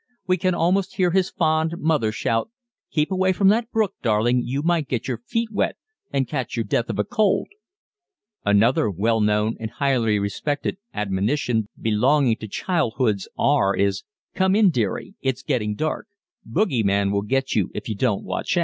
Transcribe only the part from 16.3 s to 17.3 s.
Bogie man will